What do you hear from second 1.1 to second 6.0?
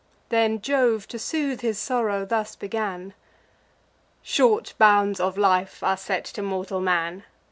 soothe his sorrow, thus began: "Short bounds of life are